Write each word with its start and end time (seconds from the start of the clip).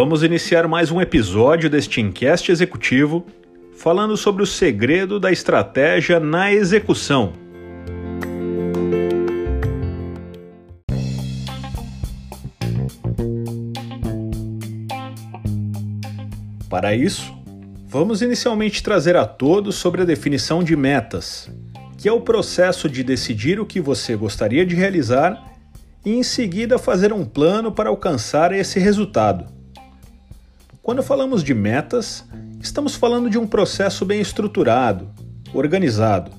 Vamos 0.00 0.22
iniciar 0.22 0.68
mais 0.68 0.92
um 0.92 1.00
episódio 1.00 1.68
deste 1.68 2.00
Encast 2.00 2.52
Executivo 2.52 3.26
falando 3.76 4.16
sobre 4.16 4.44
o 4.44 4.46
segredo 4.46 5.18
da 5.18 5.32
estratégia 5.32 6.20
na 6.20 6.52
execução. 6.52 7.32
Para 16.70 16.94
isso, 16.94 17.36
vamos 17.88 18.22
inicialmente 18.22 18.84
trazer 18.84 19.16
a 19.16 19.26
todos 19.26 19.74
sobre 19.74 20.02
a 20.02 20.04
definição 20.04 20.62
de 20.62 20.76
metas, 20.76 21.50
que 21.96 22.08
é 22.08 22.12
o 22.12 22.20
processo 22.20 22.88
de 22.88 23.02
decidir 23.02 23.58
o 23.58 23.66
que 23.66 23.80
você 23.80 24.14
gostaria 24.14 24.64
de 24.64 24.76
realizar 24.76 25.44
e 26.06 26.12
em 26.12 26.22
seguida 26.22 26.78
fazer 26.78 27.12
um 27.12 27.24
plano 27.24 27.72
para 27.72 27.88
alcançar 27.88 28.52
esse 28.52 28.78
resultado. 28.78 29.57
Quando 30.88 31.02
falamos 31.02 31.44
de 31.44 31.52
metas, 31.52 32.24
estamos 32.62 32.94
falando 32.94 33.28
de 33.28 33.36
um 33.36 33.46
processo 33.46 34.06
bem 34.06 34.22
estruturado, 34.22 35.10
organizado. 35.52 36.30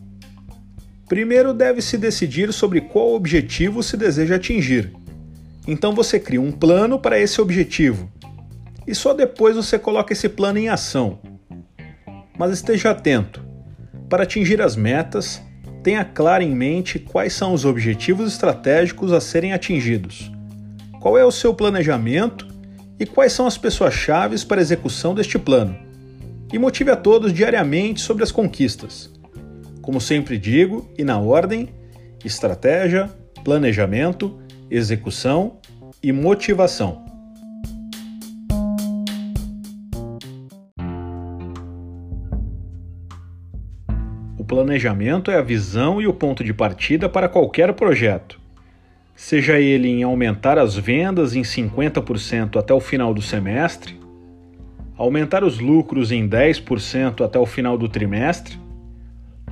Primeiro 1.08 1.54
deve-se 1.54 2.00
decidir 2.00 2.52
sobre 2.52 2.82
qual 2.82 3.14
objetivo 3.14 3.84
se 3.84 3.96
deseja 3.96 4.38
atingir. 4.38 4.92
Então 5.68 5.94
você 5.94 6.20
cria 6.20 6.42
um 6.42 6.52
plano 6.52 6.98
para 6.98 7.20
esse 7.20 7.40
objetivo 7.40 8.12
e 8.88 8.96
só 8.96 9.14
depois 9.14 9.56
você 9.56 9.78
coloca 9.78 10.14
esse 10.14 10.28
plano 10.28 10.58
em 10.58 10.68
ação. 10.68 11.20
Mas 12.36 12.52
esteja 12.52 12.90
atento. 12.90 13.46
Para 14.10 14.24
atingir 14.24 14.64
as 14.64 14.76
metas, 14.76 15.40
tenha 15.84 16.04
claro 16.04 16.44
em 16.44 16.56
mente 16.56 16.98
quais 16.98 17.34
são 17.34 17.54
os 17.54 17.66
objetivos 17.66 18.32
estratégicos 18.32 19.12
a 19.12 19.22
serem 19.22 19.54
atingidos. 19.54 20.32
Qual 21.00 21.16
é 21.20 21.24
o 21.24 21.32
seu 21.32 21.54
planejamento 21.54 22.50
e 23.00 23.06
quais 23.06 23.32
são 23.32 23.48
as 23.48 23.58
pessoas-chave 23.58 24.38
para 24.46 24.60
a 24.60 24.62
execução 24.62 25.16
deste 25.16 25.40
plano. 25.40 25.78
E 26.52 26.60
motive 26.60 26.92
a 26.92 26.96
todos 26.96 27.32
diariamente 27.32 28.02
sobre 28.02 28.24
as 28.24 28.32
conquistas. 28.32 29.10
Como 29.82 30.02
sempre 30.02 30.38
digo, 30.38 30.90
e 30.98 31.04
na 31.04 31.20
ordem: 31.20 31.70
estratégia, 32.26 33.10
planejamento, 33.44 34.40
execução 34.70 35.58
e 36.02 36.12
motivação. 36.12 37.10
planejamento 44.50 45.30
é 45.30 45.38
a 45.38 45.44
visão 45.44 46.02
e 46.02 46.08
o 46.08 46.14
ponto 46.14 46.44
de 46.44 46.52
partida 46.52 47.08
para 47.08 47.30
qualquer 47.30 47.72
projeto. 47.74 48.39
Seja 49.20 49.60
ele 49.60 49.90
em 49.90 50.02
aumentar 50.02 50.58
as 50.58 50.78
vendas 50.78 51.36
em 51.36 51.42
50% 51.42 52.58
até 52.58 52.74
o 52.74 52.80
final 52.80 53.14
do 53.14 53.22
semestre, 53.22 54.00
aumentar 54.96 55.44
os 55.44 55.60
lucros 55.60 56.10
em 56.10 56.26
10% 56.26 57.26
até 57.26 57.38
o 57.38 57.46
final 57.46 57.78
do 57.78 57.90
trimestre, 57.90 58.58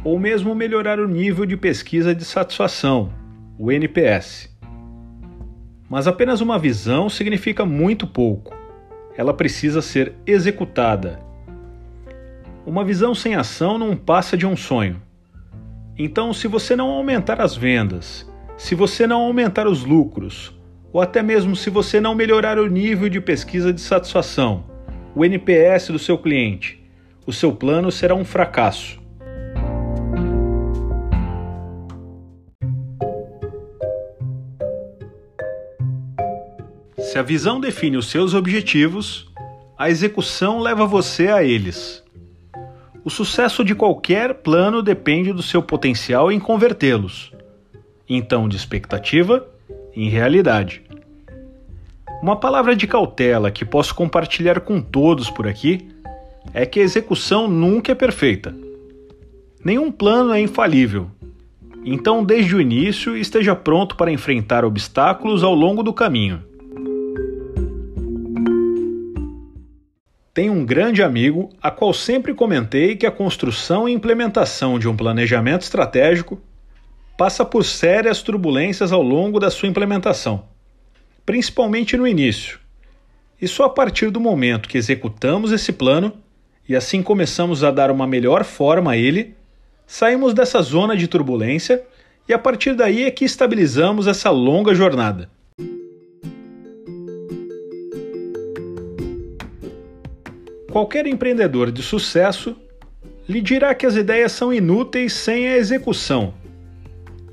ou 0.06 0.18
mesmo 0.18 0.56
melhorar 0.56 1.02
o 1.02 1.08
nível 1.08 1.46
de 1.46 1.58
pesquisa 1.58 2.16
de 2.16 2.24
satisfação, 2.24 3.12
o 3.60 3.70
NPS. 3.70 4.50
Mas 5.90 6.08
apenas 6.08 6.40
uma 6.40 6.58
visão 6.58 7.10
significa 7.10 7.66
muito 7.66 8.08
pouco. 8.08 8.56
Ela 9.18 9.34
precisa 9.34 9.82
ser 9.82 10.14
executada 10.26 11.20
uma 12.66 12.84
visão 12.84 13.16
sem 13.16 13.34
ação 13.34 13.78
não 13.78 13.96
passa 13.96 14.36
de 14.36 14.46
um 14.46 14.56
sonho. 14.58 15.02
Então, 15.98 16.34
se 16.34 16.50
você 16.50 16.76
não 16.76 16.90
aumentar 16.90 17.40
as 17.40 17.56
vendas, 17.56 18.30
se 18.58 18.74
você 18.74 19.06
não 19.06 19.22
aumentar 19.22 19.68
os 19.68 19.86
lucros, 19.86 20.52
ou 20.92 21.00
até 21.00 21.22
mesmo 21.22 21.56
se 21.56 21.70
você 21.70 22.02
não 22.02 22.16
melhorar 22.16 22.58
o 22.58 22.68
nível 22.68 23.08
de 23.08 23.22
pesquisa 23.22 23.72
de 23.72 23.80
satisfação, 23.80 24.66
o 25.14 25.24
NPS 25.24 25.90
do 25.90 26.00
seu 26.00 26.18
cliente, 26.18 26.84
o 27.26 27.32
seu 27.32 27.52
plano 27.54 27.92
será 27.92 28.16
um 28.16 28.26
fracasso. 28.26 29.00
Se 36.98 37.20
a 37.20 37.22
visão 37.22 37.60
define 37.60 37.96
os 37.96 38.10
seus 38.10 38.34
objetivos, 38.34 39.32
a 39.78 39.90
execução 39.90 40.60
leva 40.60 40.86
você 40.86 41.28
a 41.28 41.44
eles. 41.44 42.04
O 43.04 43.10
sucesso 43.10 43.64
de 43.64 43.76
qualquer 43.76 44.34
plano 44.34 44.82
depende 44.82 45.32
do 45.32 45.44
seu 45.44 45.62
potencial 45.62 46.32
em 46.32 46.40
convertê-los, 46.40 47.32
então 48.10 48.48
de 48.48 48.56
expectativa 48.56 49.48
em 49.96 50.10
realidade. 50.10 50.82
Uma 52.22 52.36
palavra 52.36 52.76
de 52.76 52.88
cautela 52.88 53.52
que 53.52 53.64
posso 53.64 53.94
compartilhar 53.94 54.62
com 54.62 54.82
todos 54.82 55.30
por 55.30 55.48
aqui 55.48 55.88
é 56.54 56.66
que 56.66 56.80
a 56.80 56.84
execução 56.84 57.48
nunca 57.48 57.92
é 57.92 57.96
perfeita. 57.96 58.56
Nenhum 59.64 59.92
plano 59.92 60.34
é 60.34 60.40
infalível. 60.40 61.12
Então, 61.84 62.24
desde 62.24 62.56
o 62.56 62.62
início, 62.62 63.16
esteja 63.16 63.56
pronto 63.56 63.96
para 63.96 64.12
enfrentar 64.12 64.66
obstáculos 64.66 65.44
ao 65.44 65.54
longo 65.54 65.84
do 65.84 65.94
caminho. 65.94 66.42
Tenho 70.34 70.54
um 70.54 70.66
grande 70.66 71.02
amigo 71.02 71.50
a 71.62 71.72
qual 71.72 71.94
sempre 71.94 72.34
comentei 72.34 72.96
que 72.96 73.06
a 73.06 73.12
construção 73.12 73.90
e 73.90 73.94
implementação 73.94 74.78
de 74.78 74.88
um 74.88 74.96
planejamento 74.96 75.64
estratégico 75.64 76.40
passa 77.18 77.44
por 77.44 77.66
sérias 77.66 78.22
turbulências 78.22 78.92
ao 78.92 79.02
longo 79.02 79.40
da 79.40 79.50
sua 79.50 79.68
implementação, 79.68 80.44
principalmente 81.26 81.98
no 81.98 82.08
início. 82.08 82.60
E 83.42 83.48
só 83.48 83.66
a 83.66 83.70
partir 83.70 84.12
do 84.12 84.20
momento 84.20 84.70
que 84.70 84.78
executamos 84.78 85.52
esse 85.52 85.74
plano 85.74 86.14
e 86.70 86.76
assim 86.76 87.02
começamos 87.02 87.64
a 87.64 87.72
dar 87.72 87.90
uma 87.90 88.06
melhor 88.06 88.44
forma 88.44 88.92
a 88.92 88.98
ele, 88.98 89.36
saímos 89.86 90.34
dessa 90.34 90.62
zona 90.62 90.96
de 90.96 91.08
turbulência 91.08 91.84
e 92.28 92.34
a 92.34 92.38
partir 92.38 92.76
daí 92.76 93.06
é 93.06 93.12
que 93.12 93.26
estabilizamos 93.26 94.06
essa 94.06 94.30
longa 94.30 94.76
jornada. 94.76 95.30
Qualquer 100.70 101.08
empreendedor 101.08 101.72
de 101.72 101.82
sucesso 101.82 102.56
lhe 103.28 103.42
dirá 103.42 103.74
que 103.74 103.86
as 103.86 103.96
ideias 103.96 104.32
são 104.34 104.54
inúteis 104.54 105.14
sem 105.14 105.48
a 105.48 105.58
execução. 105.58 106.34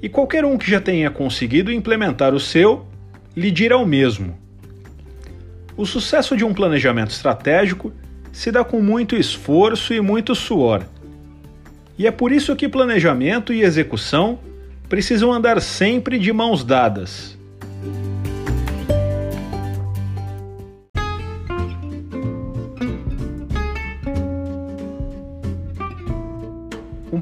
E 0.05 0.09
qualquer 0.11 0.45
um 0.45 0.59
que 0.59 0.71
já 0.71 0.83
tenha 0.83 1.11
conseguido 1.11 1.73
implementar 1.73 2.35
o 2.35 2.39
seu 2.39 2.85
lhe 3.35 3.51
dirá 3.51 3.79
o 3.79 3.87
mesmo. 3.87 4.37
O 5.79 5.87
sucesso 5.87 6.37
de 6.37 6.45
um 6.45 6.53
planejamento 6.53 7.11
estratégico 7.11 7.91
se 8.31 8.53
dá 8.53 8.63
com 8.63 8.83
muito 8.83 9.17
esforço 9.17 9.95
e 9.95 10.03
muito 10.03 10.35
suor. 10.35 10.85
E 11.97 12.07
é 12.07 12.11
por 12.11 12.33
isso 12.33 12.55
que 12.55 12.69
planejamento 12.69 13.51
e 13.51 13.63
execução 13.63 14.39
precisam 14.91 15.33
andar 15.33 15.59
sempre 15.63 16.19
de 16.19 16.31
mãos 16.35 16.63
dadas. 16.63 17.39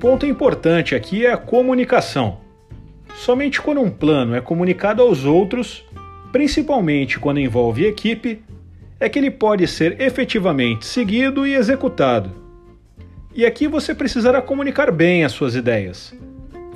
ponto 0.03 0.27
importante 0.27 0.97
aqui 0.97 1.25
é 1.25 1.33
a 1.33 1.37
comunicação. 1.37 2.42
Somente 3.25 3.63
quando 3.63 3.81
um 3.81 3.89
plano 3.89 4.35
é 4.35 4.41
comunicado 4.41 5.01
aos 5.01 5.25
outros, 5.25 5.85
principalmente 6.33 7.21
quando 7.21 7.39
envolve 7.39 7.87
equipe, 7.87 8.43
é 8.99 9.09
que 9.09 9.17
ele 9.17 9.31
pode 9.31 9.65
ser 9.69 10.01
efetivamente 10.01 10.85
seguido 10.85 11.47
e 11.47 11.55
executado. 11.55 12.33
E 13.33 13.47
aqui 13.47 13.69
você 13.69 13.95
precisará 13.95 14.43
comunicar 14.43 14.91
bem 14.91 15.23
as 15.23 15.31
suas 15.31 15.55
ideias, 15.55 16.13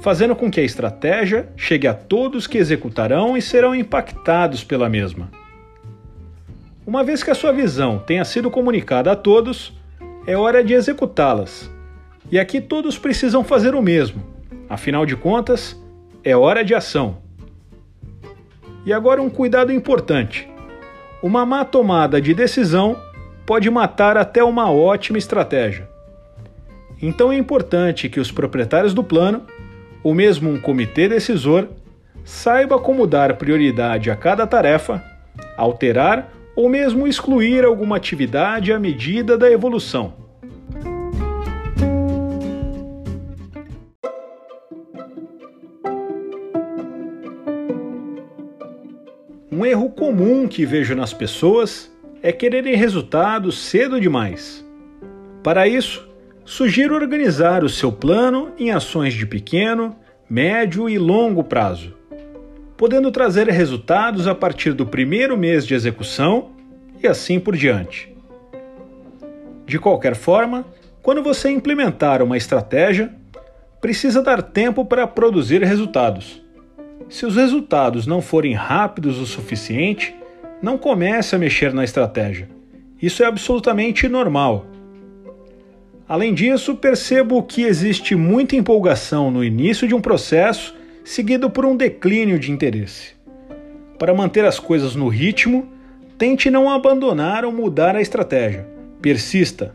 fazendo 0.01 0.37
com 0.37 0.49
que 0.49 0.61
a 0.61 0.63
estratégia 0.63 1.49
chegue 1.57 1.89
a 1.89 1.93
todos 1.93 2.47
que 2.47 2.59
executarão 2.59 3.37
e 3.37 3.43
serão 3.43 3.75
impactados 3.75 4.63
pela 4.63 4.89
mesma. 4.89 5.29
Uma 6.87 7.03
vez 7.03 7.25
que 7.25 7.31
a 7.33 7.35
sua 7.35 7.51
visão 7.51 7.99
tenha 7.99 8.25
sido 8.25 8.53
comunicada 8.53 9.11
a 9.11 9.17
todos, 9.17 9.73
é 10.29 10.37
hora 10.37 10.63
de 10.63 10.75
executá-las 10.75 11.69
e 12.31 12.39
aqui 12.39 12.61
todos 12.61 12.97
precisam 12.97 13.43
fazer 13.43 13.75
o 13.75 13.83
mesmo. 13.83 14.23
Afinal 14.69 15.05
de 15.05 15.17
contas, 15.17 15.77
é 16.27 16.37
hora 16.37 16.65
de 16.65 16.75
ação. 16.75 17.19
E 18.85 18.93
agora 18.93 19.23
um 19.23 19.31
cuidado 19.31 19.73
importante. 19.73 20.51
uma 21.23 21.47
má 21.47 21.65
tomada 21.65 22.21
de 22.21 22.35
decisão 22.35 23.01
pode 23.47 23.71
matar 23.71 24.17
até 24.17 24.43
uma 24.43 24.69
ótima 24.71 25.19
estratégia. 25.19 25.89
Então 27.01 27.31
é 27.31 27.37
importante 27.37 28.09
que 28.09 28.19
os 28.19 28.33
proprietários 28.33 28.93
do 28.93 29.05
plano, 29.05 29.43
ou 30.03 30.13
mesmo 30.15 30.51
um 30.51 30.61
comitê 30.61 31.09
decisor, 31.09 31.69
saiba 32.25 32.77
como 32.77 33.07
dar 33.07 33.37
prioridade 33.37 34.11
a 34.11 34.17
cada 34.17 34.49
tarefa, 34.49 35.01
alterar 35.57 36.33
ou 36.57 36.69
mesmo 36.69 37.07
excluir 37.07 37.65
alguma 37.65 37.97
atividade 37.99 38.73
à 38.73 38.81
medida 38.81 39.39
da 39.39 39.49
evolução. 39.49 40.26
Um 49.51 49.65
erro 49.65 49.91
comum 49.91 50.49
que 50.49 50.67
vejo 50.67 50.95
nas 50.95 51.13
pessoas 51.13 51.93
é 52.23 52.33
quererem 52.33 52.75
resultados 52.75 53.59
cedo 53.59 54.01
demais. 54.01 54.65
Para 55.43 55.69
isso, 55.69 56.09
sugiro 56.45 56.95
organizar 56.95 57.63
o 57.63 57.69
seu 57.69 57.93
plano 57.93 58.53
em 58.59 58.71
ações 58.71 59.15
de 59.15 59.27
pequeno, 59.27 59.97
médio 60.29 60.89
e 60.89 60.99
longo 60.99 61.45
prazo 61.45 61.97
podendo 62.77 63.11
trazer 63.11 63.49
resultados 63.49 64.27
a 64.27 64.35
partir 64.35 64.73
do 64.73 64.87
primeiro 64.87 65.37
mês 65.37 65.67
de 65.67 65.75
execução 65.75 66.51
e 67.03 67.07
assim 67.07 67.41
por 67.41 67.57
diante. 67.57 68.15
De 69.65 69.79
qualquer 69.79 70.15
forma, 70.15 70.65
quando 71.03 71.23
você 71.23 71.51
implementar 71.51 72.23
uma 72.23 72.37
estratégia, 72.37 73.13
precisa 73.81 74.23
dar 74.23 74.43
tempo 74.43 74.85
para 74.85 75.07
produzir 75.07 75.63
resultados. 75.63 76.45
Se 77.09 77.25
os 77.25 77.37
resultados 77.37 78.07
não 78.07 78.21
forem 78.21 78.53
rápidos 78.53 79.19
o 79.19 79.27
suficiente, 79.27 80.15
não 80.61 80.77
comece 80.77 81.37
a 81.37 81.39
mexer 81.39 81.73
na 81.73 81.85
estratégia. 81.85 82.49
Isso 83.01 83.23
é 83.23 83.27
absolutamente 83.27 84.09
normal. 84.09 84.67
Além 86.09 86.35
disso, 86.35 86.75
percebo 86.77 87.43
que 87.43 87.63
existe 87.63 88.15
muita 88.15 88.57
empolgação 88.57 89.31
no 89.31 89.45
início 89.45 89.87
de 89.87 89.95
um 89.95 90.01
processo 90.01 90.75
seguido 91.05 91.49
por 91.49 91.65
um 91.65 91.77
declínio 91.77 92.39
de 92.39 92.51
interesse. 92.51 93.15
Para 93.99 94.15
manter 94.15 94.45
as 94.45 94.59
coisas 94.59 94.95
no 94.95 95.09
ritmo, 95.09 95.69
tente 96.19 96.51
não 96.51 96.71
abandonar 96.71 97.45
ou 97.45 97.53
mudar 97.53 97.95
a 97.95 98.01
estratégia. 98.01 98.67
Persista, 99.01 99.75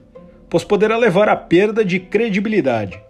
pois 0.50 0.64
poderá 0.64 0.98
levar 0.98 1.30
à 1.30 1.36
perda 1.36 1.84
de 1.86 2.00
credibilidade. 2.00 3.02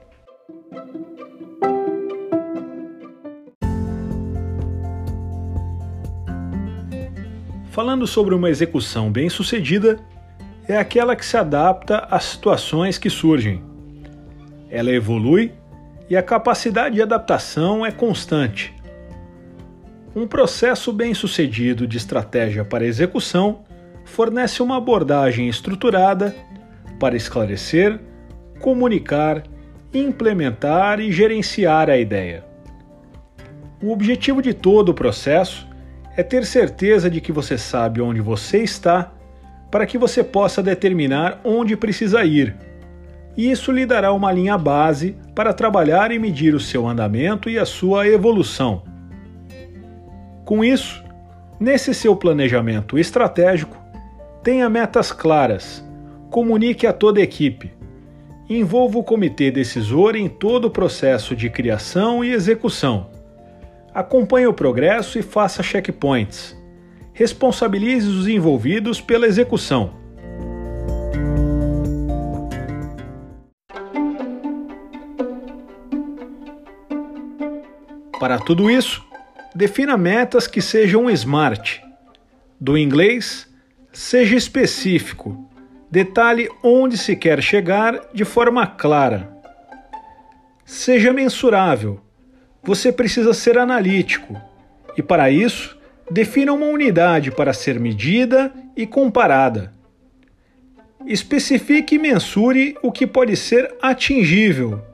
Falando 7.72 8.06
sobre 8.06 8.36
uma 8.36 8.50
execução 8.50 9.10
bem-sucedida, 9.10 9.98
é 10.68 10.78
aquela 10.78 11.16
que 11.16 11.26
se 11.26 11.38
adapta 11.38 12.00
às 12.12 12.26
situações 12.26 12.98
que 12.98 13.10
surgem. 13.10 13.64
Ela 14.70 14.92
evolui 14.92 15.54
e 16.10 16.18
a 16.18 16.22
capacidade 16.22 16.96
de 16.96 17.02
adaptação 17.02 17.86
é 17.86 17.90
constante. 17.90 18.76
Um 20.14 20.28
processo 20.28 20.92
bem-sucedido 20.92 21.88
de 21.88 21.96
estratégia 21.96 22.66
para 22.66 22.86
execução 22.86 23.62
fornece 24.04 24.62
uma 24.62 24.76
abordagem 24.76 25.48
estruturada 25.48 26.36
para 27.00 27.16
esclarecer, 27.16 28.02
comunicar, 28.60 29.44
implementar 29.94 31.00
e 31.00 31.10
gerenciar 31.10 31.90
a 31.90 31.98
ideia. 31.98 32.44
O 33.82 33.94
objetivo 33.94 34.42
de 34.42 34.54
todo 34.54 34.90
o 34.90 34.94
processo 34.94 35.71
é 36.16 36.24
ter 36.24 36.46
certeza 36.46 37.10
de 37.10 37.22
que 37.22 37.32
você 37.32 37.58
sabe 37.58 38.02
onde 38.02 38.22
você 38.22 38.60
está 38.60 39.12
para 39.70 39.86
que 39.86 39.98
você 39.98 40.24
possa 40.24 40.62
determinar 40.62 41.40
onde 41.44 41.78
precisa 41.78 42.24
ir 42.24 42.56
isso 43.36 43.72
lhe 43.72 43.86
dará 43.86 44.12
uma 44.12 44.32
linha 44.32 44.58
base 44.58 45.16
para 45.34 45.54
trabalhar 45.54 46.12
e 46.12 46.20
medir 46.20 46.54
o 46.54 46.60
seu 46.60 46.86
andamento 46.86 47.50
e 47.50 47.58
a 47.58 47.66
sua 47.66 48.08
evolução. 48.08 48.84
Com 50.44 50.64
isso, 50.64 51.04
nesse 51.60 51.94
seu 51.94 52.16
planejamento 52.16 53.00
estratégico, 53.00 53.78
tenha 54.44 54.70
metas 54.70 55.14
claras, 55.14 55.86
comunique 56.30 56.86
a 56.86 56.92
toda 56.92 57.22
a 57.22 57.24
equipe, 57.24 57.72
envolva 58.50 59.00
o 59.00 59.04
comitê 59.04 59.50
decisor 59.50 60.18
em 60.18 60.28
todo 60.28 60.66
o 60.66 60.72
processo 60.72 61.34
de 61.34 61.50
criação 61.50 62.26
e 62.26 62.34
execução. 62.34 63.11
Acompanhe 63.94 64.48
o 64.48 64.54
progresso 64.54 65.20
e 65.20 65.22
faça 65.22 65.62
checkpoints. 65.62 66.58
Responsabilize 67.14 68.08
os 68.08 68.28
envolvidos 68.28 69.02
pela 69.02 69.28
execução 69.28 70.02
Para 78.22 78.38
tudo 78.38 78.70
isso, 78.70 79.04
defina 79.56 79.98
metas 79.98 80.46
que 80.46 80.62
sejam 80.62 81.10
smart. 81.10 81.84
Do 82.60 82.78
inglês, 82.78 83.52
seja 83.92 84.36
específico. 84.36 85.50
Detalhe 85.90 86.48
onde 86.64 87.00
se 87.00 87.16
quer 87.16 87.42
chegar 87.42 88.00
de 88.14 88.24
forma 88.24 88.68
clara. 88.68 89.36
Seja 90.64 91.12
mensurável. 91.12 92.00
Você 92.64 92.92
precisa 92.92 93.34
ser 93.34 93.58
analítico 93.58 94.40
e, 94.98 95.02
para 95.02 95.30
isso, 95.32 95.78
defina 96.10 96.54
uma 96.54 96.68
unidade 96.68 97.32
para 97.32 97.54
ser 97.54 97.80
medida 97.80 98.54
e 98.76 98.86
comparada. 98.86 99.74
Especifique 101.06 101.96
e 101.96 102.00
mensure 102.00 102.78
o 102.84 102.92
que 102.92 103.08
pode 103.08 103.36
ser 103.36 103.76
atingível 103.82 104.92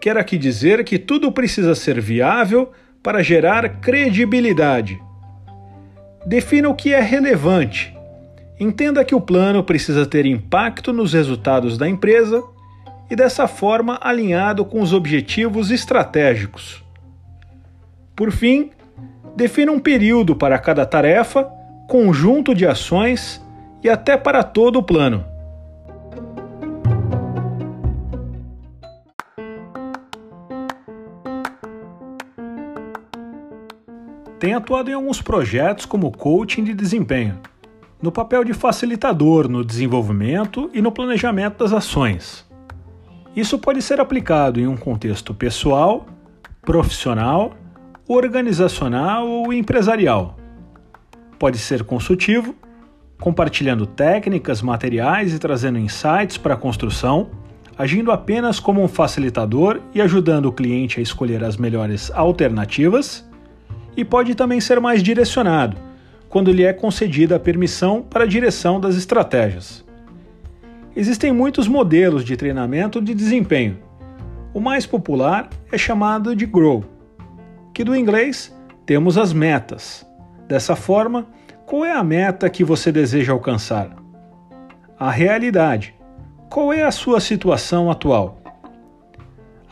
quer 0.00 0.16
aqui 0.16 0.38
dizer 0.38 0.82
que 0.82 0.98
tudo 0.98 1.30
precisa 1.30 1.74
ser 1.74 2.00
viável 2.00 2.72
para 3.02 3.22
gerar 3.22 3.80
credibilidade. 3.80 5.00
Defina 6.26 6.68
o 6.68 6.74
que 6.74 6.92
é 6.92 7.00
relevante. 7.00 7.94
Entenda 8.58 9.04
que 9.04 9.14
o 9.14 9.20
plano 9.20 9.62
precisa 9.62 10.06
ter 10.06 10.26
impacto 10.26 10.92
nos 10.92 11.12
resultados 11.12 11.76
da 11.76 11.88
empresa 11.88 12.42
e, 13.10 13.16
dessa 13.16 13.46
forma, 13.46 13.98
alinhado 14.02 14.64
com 14.64 14.80
os 14.80 14.92
objetivos 14.92 15.70
estratégicos. 15.70 16.82
Por 18.20 18.30
fim, 18.30 18.68
defina 19.34 19.72
um 19.72 19.78
período 19.78 20.36
para 20.36 20.58
cada 20.58 20.84
tarefa, 20.84 21.44
conjunto 21.88 22.54
de 22.54 22.66
ações 22.66 23.42
e 23.82 23.88
até 23.88 24.14
para 24.14 24.42
todo 24.42 24.78
o 24.78 24.82
plano. 24.82 25.24
Tem 34.38 34.52
atuado 34.52 34.90
em 34.90 34.92
alguns 34.92 35.22
projetos 35.22 35.86
como 35.86 36.12
coaching 36.12 36.64
de 36.64 36.74
desempenho, 36.74 37.38
no 38.02 38.12
papel 38.12 38.44
de 38.44 38.52
facilitador 38.52 39.48
no 39.48 39.64
desenvolvimento 39.64 40.68
e 40.74 40.82
no 40.82 40.92
planejamento 40.92 41.64
das 41.64 41.72
ações. 41.72 42.46
Isso 43.34 43.58
pode 43.58 43.80
ser 43.80 43.98
aplicado 43.98 44.60
em 44.60 44.66
um 44.66 44.76
contexto 44.76 45.32
pessoal, 45.32 46.04
profissional, 46.60 47.54
organizacional 48.12 49.28
ou 49.28 49.52
empresarial. 49.52 50.36
Pode 51.38 51.58
ser 51.58 51.84
consultivo, 51.84 52.56
compartilhando 53.20 53.86
técnicas, 53.86 54.60
materiais 54.60 55.32
e 55.32 55.38
trazendo 55.38 55.78
insights 55.78 56.36
para 56.36 56.54
a 56.54 56.56
construção, 56.56 57.30
agindo 57.78 58.10
apenas 58.10 58.58
como 58.58 58.82
um 58.82 58.88
facilitador 58.88 59.80
e 59.94 60.02
ajudando 60.02 60.46
o 60.46 60.52
cliente 60.52 60.98
a 60.98 61.02
escolher 61.02 61.44
as 61.44 61.56
melhores 61.56 62.10
alternativas 62.10 63.24
e 63.96 64.04
pode 64.04 64.34
também 64.34 64.60
ser 64.60 64.80
mais 64.80 65.04
direcionado, 65.04 65.76
quando 66.28 66.50
lhe 66.50 66.64
é 66.64 66.72
concedida 66.72 67.36
a 67.36 67.40
permissão 67.40 68.02
para 68.02 68.24
a 68.24 68.26
direção 68.26 68.80
das 68.80 68.96
estratégias. 68.96 69.84
Existem 70.96 71.30
muitos 71.30 71.68
modelos 71.68 72.24
de 72.24 72.36
treinamento 72.36 73.00
de 73.00 73.14
desempenho. 73.14 73.78
O 74.52 74.58
mais 74.58 74.84
popular 74.84 75.48
é 75.70 75.78
chamado 75.78 76.34
de 76.34 76.44
Grow, 76.44 76.84
que 77.80 77.84
do 77.84 77.96
inglês 77.96 78.54
temos 78.84 79.16
as 79.16 79.32
metas. 79.32 80.06
Dessa 80.46 80.76
forma, 80.76 81.26
qual 81.64 81.82
é 81.82 81.92
a 81.92 82.04
meta 82.04 82.50
que 82.50 82.62
você 82.62 82.92
deseja 82.92 83.32
alcançar? 83.32 83.96
A 84.98 85.10
realidade. 85.10 85.94
Qual 86.50 86.74
é 86.74 86.84
a 86.84 86.90
sua 86.90 87.20
situação 87.20 87.90
atual? 87.90 88.38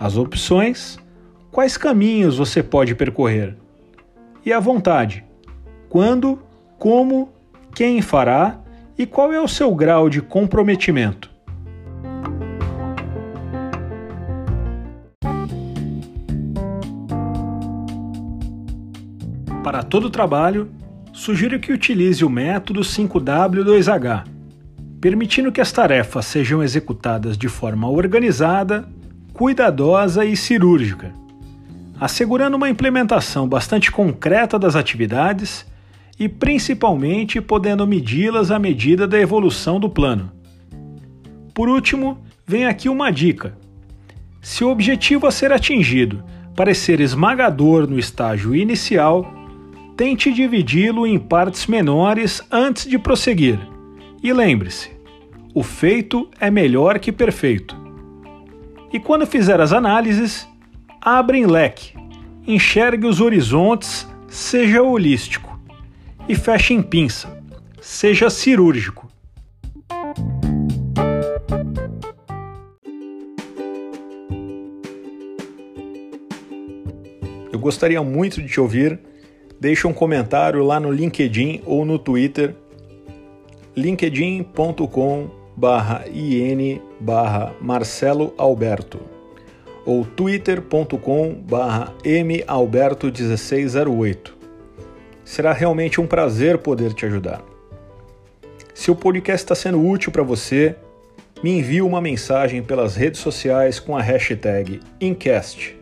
As 0.01 0.17
opções. 0.17 0.99
Quais 1.53 1.77
caminhos 1.77 2.39
você 2.39 2.63
pode 2.63 2.95
percorrer? 2.95 3.59
e 4.43 4.53
a 4.55 4.59
vontade. 4.59 5.23
Quando, 5.91 6.39
como, 6.79 7.29
quem 7.75 8.01
fará 8.01 8.59
e 8.97 9.05
qual 9.05 9.35
é 9.35 9.39
o 9.39 9.47
seu 9.47 9.75
grau 9.75 10.09
de 10.09 10.23
comprometimento. 10.23 11.31
Para 19.63 19.83
todo 19.83 20.09
trabalho, 20.09 20.71
sugiro 21.13 21.59
que 21.59 21.73
utilize 21.73 22.25
o 22.25 22.31
método 22.31 22.81
5W2H, 22.81 24.25
permitindo 25.01 25.51
que 25.51 25.61
as 25.61 25.73
tarefas 25.73 26.27
sejam 26.27 26.63
executadas 26.63 27.37
de 27.37 27.49
forma 27.49 27.89
organizada, 27.89 28.89
cuidadosa 29.33 30.25
e 30.25 30.37
cirúrgica, 30.37 31.13
assegurando 32.01 32.57
uma 32.57 32.71
implementação 32.71 33.49
bastante 33.49 33.91
concreta 33.91 34.59
das 34.59 34.77
atividades 34.77 35.67
e 36.19 36.29
principalmente 36.29 37.41
podendo 37.41 37.87
medi-las 37.87 38.51
à 38.51 38.59
medida 38.59 39.07
da 39.07 39.21
evolução 39.21 39.79
do 39.79 39.91
plano. 39.91 40.33
Por 41.53 41.69
último, 41.69 42.19
vem 42.47 42.65
aqui 42.65 42.89
uma 42.89 43.11
dica. 43.11 43.57
Se 44.41 44.65
o 44.65 44.71
objetivo 44.71 45.27
a 45.27 45.31
ser 45.31 45.53
atingido 45.53 46.23
parecer 46.57 47.01
esmagador 47.01 47.87
no 47.89 47.99
estágio 47.99 48.55
inicial, 48.55 49.38
tente 49.99 50.33
dividi-lo 50.33 51.05
em 51.09 51.19
partes 51.19 51.67
menores 51.67 52.41
antes 52.53 52.87
de 52.87 52.97
prosseguir. 52.97 53.59
E 54.23 54.33
lembre-se: 54.33 54.91
o 55.53 55.65
feito 55.65 56.31
é 56.39 56.49
melhor 56.49 57.01
que 57.01 57.11
perfeito. 57.11 57.77
E 58.93 59.01
quando 59.01 59.27
fizer 59.27 59.61
as 59.61 59.73
análises, 59.73 60.49
abra 61.01 61.37
em 61.37 61.47
leque, 61.47 61.95
enxergue 62.47 63.09
os 63.09 63.21
horizontes, 63.21 64.07
seja 64.29 64.81
holístico. 64.81 65.59
E 66.29 66.37
feche 66.37 66.75
em 66.75 66.83
pinça, 66.83 67.43
seja 67.81 68.31
cirúrgico. 68.31 69.11
Eu 77.51 77.59
gostaria 77.59 78.01
muito 78.01 78.41
de 78.41 78.47
te 78.47 78.61
ouvir. 78.61 79.01
Deixa 79.61 79.89
um 79.89 79.93
comentário 79.93 80.65
lá 80.65 80.79
no 80.79 80.93
LinkedIn 80.93 81.63
ou 81.67 81.85
no 81.85 81.99
Twitter 81.99 82.55
linkedin.com 83.75 85.31
in 86.13 86.81
Marcelo 87.61 88.33
Alberto 88.39 89.19
ou 89.89 90.05
twitter.com 90.05 91.45
malberto1608. 91.49 94.33
Será 95.25 95.55
realmente 95.55 95.99
um 96.01 96.07
prazer 96.07 96.59
poder 96.59 96.93
te 96.93 97.07
ajudar. 97.07 97.43
Se 98.75 98.91
o 98.91 98.97
podcast 98.97 99.45
está 99.45 99.55
sendo 99.55 99.83
útil 99.83 100.13
para 100.13 100.23
você, 100.23 100.77
me 101.43 101.59
envie 101.59 101.81
uma 101.81 102.03
mensagem 102.03 102.63
pelas 102.63 102.97
redes 102.97 103.21
sociais 103.21 103.81
com 103.81 103.97
a 103.97 104.03
hashtag 104.03 104.81
Incast. 105.01 105.75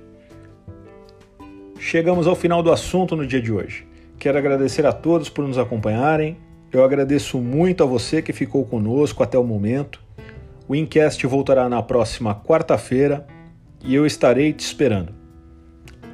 Chegamos 1.79 2.27
ao 2.27 2.35
final 2.35 2.63
do 2.63 2.73
assunto 2.73 3.15
no 3.15 3.27
dia 3.27 3.41
de 3.41 3.53
hoje. 3.53 3.87
Quero 4.19 4.39
agradecer 4.39 4.87
a 4.87 4.93
todos 4.93 5.29
por 5.29 5.47
nos 5.47 5.59
acompanharem. 5.59 6.37
Eu 6.73 6.83
agradeço 6.83 7.39
muito 7.39 7.83
a 7.83 7.87
você 7.87 8.21
que 8.21 8.33
ficou 8.33 8.65
conosco 8.65 9.23
até 9.23 9.39
o 9.39 9.45
momento. 9.45 10.03
O 10.67 10.75
Incast 10.75 11.25
voltará 11.27 11.69
na 11.69 11.83
próxima 11.83 12.35
quarta-feira 12.35 13.27
e 13.85 13.95
eu 13.95 14.05
estarei 14.05 14.53
te 14.53 14.61
esperando. 14.61 15.15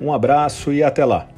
Um 0.00 0.12
abraço 0.12 0.72
e 0.72 0.82
até 0.82 1.04
lá! 1.04 1.31